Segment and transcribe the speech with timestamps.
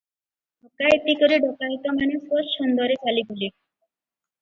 [0.67, 3.55] ଡକାଏତି କରି ଡକାଏତମାନେ ସ୍ୱଚ୍ଛନ୍ଦରେ ଚାଲିଗଲେ।